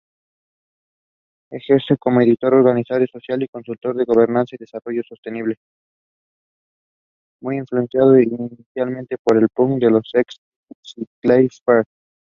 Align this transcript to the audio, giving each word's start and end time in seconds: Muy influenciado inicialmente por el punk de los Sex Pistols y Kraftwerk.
Muy 7.41 7.57
influenciado 7.57 8.19
inicialmente 8.19 9.17
por 9.21 9.37
el 9.37 9.49
punk 9.49 9.79
de 9.81 9.91
los 9.91 10.09
Sex 10.11 10.37
Pistols 10.69 10.95
y 10.95 11.05
Kraftwerk. 11.27 11.87